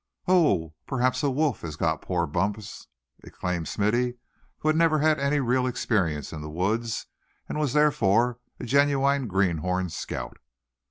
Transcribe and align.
"Oh! 0.27 0.73
perhaps 0.87 1.21
a 1.21 1.29
wolf 1.29 1.61
has 1.61 1.75
got 1.75 2.01
poor 2.01 2.25
Bumpus!" 2.25 2.87
exclaimed 3.23 3.67
Smithy, 3.67 4.15
who 4.57 4.67
had 4.67 4.75
never 4.75 4.97
had 4.97 5.19
any 5.19 5.39
real 5.39 5.67
experience 5.67 6.33
in 6.33 6.41
the 6.41 6.49
woods, 6.49 7.05
and 7.47 7.59
was 7.59 7.73
therefore 7.73 8.39
a 8.59 8.65
genuine 8.65 9.27
"greenhorn" 9.27 9.89
scout. 9.89 10.39